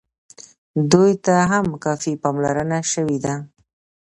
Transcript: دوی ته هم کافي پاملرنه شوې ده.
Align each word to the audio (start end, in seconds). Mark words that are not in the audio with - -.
دوی 0.91 1.11
ته 1.25 1.35
هم 1.51 1.65
کافي 1.85 2.13
پاملرنه 2.23 2.79
شوې 2.91 3.17
ده. 3.25 3.33